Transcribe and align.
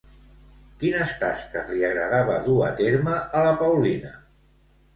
Quines 0.83 1.13
tasques 1.23 1.69
li 1.75 1.85
agradava 1.91 2.39
dur 2.49 2.57
a 2.71 2.73
terme 2.81 3.21
a 3.21 3.45
la 3.47 3.55
Paulina? 3.63 4.19